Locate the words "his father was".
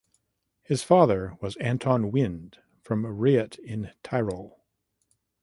0.63-1.55